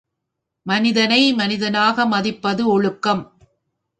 மனிதனை, 0.65 1.33
மனிதனாக 1.33 2.05
மதிப்பது 2.05 2.63
ஒழுக்கம். 2.67 3.23